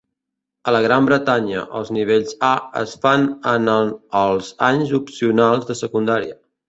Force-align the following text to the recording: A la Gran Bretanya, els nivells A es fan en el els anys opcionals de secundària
A 0.69 0.71
la 0.75 0.79
Gran 0.85 1.09
Bretanya, 1.09 1.65
els 1.79 1.91
nivells 1.97 2.33
A 2.47 2.51
es 2.81 2.95
fan 3.03 3.27
en 3.55 3.69
el 3.75 3.93
els 4.23 4.49
anys 4.69 4.95
opcionals 5.01 5.69
de 5.71 5.77
secundària 5.85 6.41